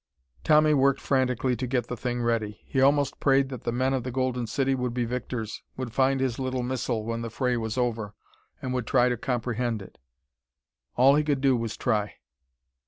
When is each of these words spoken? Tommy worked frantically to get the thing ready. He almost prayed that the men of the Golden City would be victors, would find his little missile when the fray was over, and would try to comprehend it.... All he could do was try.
Tommy 0.43 0.73
worked 0.73 0.99
frantically 0.99 1.55
to 1.55 1.67
get 1.67 1.85
the 1.85 1.95
thing 1.95 2.23
ready. 2.23 2.59
He 2.65 2.81
almost 2.81 3.19
prayed 3.19 3.49
that 3.49 3.65
the 3.65 3.71
men 3.71 3.93
of 3.93 4.01
the 4.03 4.09
Golden 4.11 4.47
City 4.47 4.73
would 4.73 4.95
be 4.95 5.05
victors, 5.05 5.61
would 5.77 5.93
find 5.93 6.19
his 6.19 6.39
little 6.39 6.63
missile 6.63 7.05
when 7.05 7.21
the 7.21 7.29
fray 7.29 7.55
was 7.55 7.77
over, 7.77 8.15
and 8.63 8.73
would 8.73 8.87
try 8.87 9.09
to 9.09 9.15
comprehend 9.15 9.79
it.... 9.79 9.99
All 10.95 11.13
he 11.13 11.23
could 11.23 11.39
do 11.39 11.55
was 11.55 11.77
try. 11.77 12.15